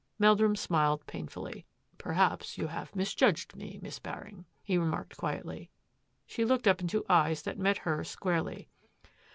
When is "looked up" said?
6.43-6.81